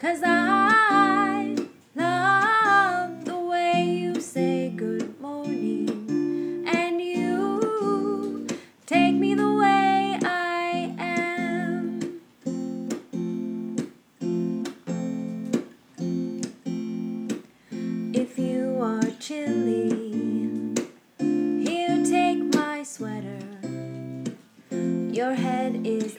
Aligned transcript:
Cause 0.00 0.22
I 0.24 1.54
love 1.94 3.26
the 3.26 3.38
way 3.38 3.84
you 4.00 4.18
say 4.18 4.72
good 4.74 5.20
morning. 5.20 6.64
And 6.66 7.02
you 7.02 8.46
take 8.86 9.14
me 9.14 9.34
the 9.34 9.52
way 9.52 10.18
I 10.22 10.94
am. 10.98 12.22
If 18.14 18.38
you 18.38 18.78
are 18.80 19.10
chilly, 19.20 20.72
here 21.18 22.02
take 22.06 22.38
my 22.54 22.84
sweater. 22.84 23.38
Your 25.12 25.34
head 25.34 25.86
is 25.86 26.16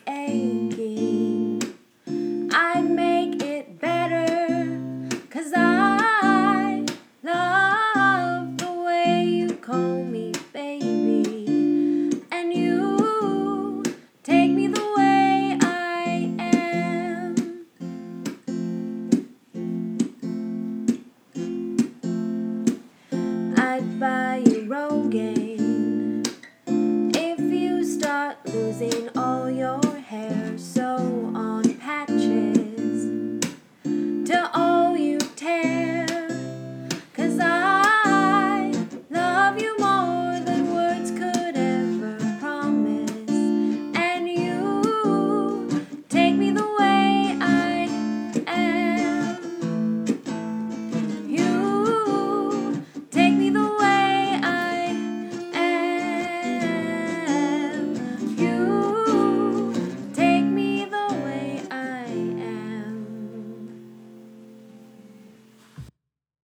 losing 28.46 29.10